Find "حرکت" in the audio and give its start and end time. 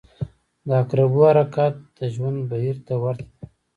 1.29-1.75